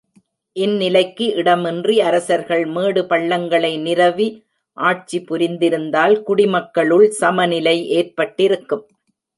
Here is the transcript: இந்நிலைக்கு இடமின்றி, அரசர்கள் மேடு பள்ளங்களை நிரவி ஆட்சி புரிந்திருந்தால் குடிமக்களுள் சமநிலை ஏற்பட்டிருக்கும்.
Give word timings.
இந்நிலைக்கு 0.55 1.25
இடமின்றி, 1.41 1.95
அரசர்கள் 1.99 2.65
மேடு 2.65 3.01
பள்ளங்களை 3.05 3.77
நிரவி 3.77 4.27
ஆட்சி 4.77 5.19
புரிந்திருந்தால் 5.19 6.17
குடிமக்களுள் 6.27 7.07
சமநிலை 7.21 7.77
ஏற்பட்டிருக்கும். 7.89 8.85